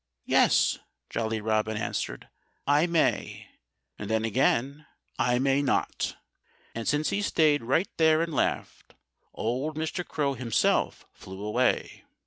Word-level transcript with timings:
"Yes!" 0.25 0.79
Jolly 1.11 1.39
Robin 1.41 1.77
answered. 1.77 2.27
"I 2.65 2.87
may 2.87 3.49
and 3.99 4.09
then 4.09 4.25
again, 4.25 4.87
I 5.19 5.37
may 5.37 5.61
not!" 5.61 6.15
And 6.73 6.87
since 6.87 7.11
he 7.11 7.21
stayed 7.21 7.61
right 7.61 7.87
there 7.97 8.23
and 8.23 8.33
laughed, 8.33 8.95
old 9.31 9.77
Mr. 9.77 10.03
Crow 10.03 10.33
himself 10.33 11.05
flew 11.13 11.43
away. 11.43 12.03